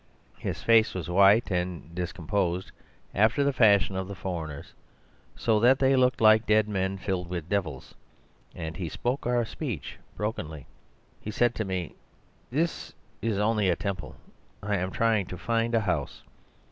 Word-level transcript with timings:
His 0.39 0.63
face 0.63 0.95
was 0.95 1.11
white 1.11 1.51
and 1.51 1.93
discomposed, 1.93 2.71
after 3.13 3.43
the 3.43 3.53
fashion 3.53 3.95
of 3.95 4.07
the 4.07 4.15
foreigners, 4.15 4.73
so 5.35 5.59
that 5.59 5.77
they 5.77 5.95
look 5.95 6.19
like 6.19 6.47
dead 6.47 6.67
men 6.67 6.97
filled 6.97 7.29
with 7.29 7.47
devils; 7.47 7.93
and 8.55 8.75
he 8.77 8.89
spoke 8.89 9.27
our 9.27 9.45
speech 9.45 9.99
brokenly. 10.15 10.65
"He 11.21 11.29
said 11.29 11.53
to 11.53 11.65
me, 11.65 11.93
'This 12.49 12.93
is 13.21 13.37
only 13.37 13.69
a 13.69 13.75
temple; 13.75 14.15
I 14.63 14.77
am 14.77 14.89
trying 14.89 15.27
to 15.27 15.37
find 15.37 15.75
a 15.75 15.81
house. 15.81 16.23